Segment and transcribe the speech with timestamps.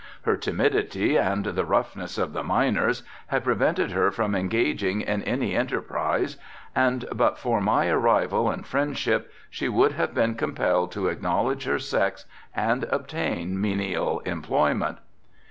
[0.23, 5.53] Her timidity and the roughness of the miners had prevented her from engaging in any
[5.55, 6.37] enterprise
[6.75, 11.77] and but for my arrival and friendship she would have been compelled to acknowledge her
[11.77, 12.25] sex
[12.55, 14.97] and obtain menial employment.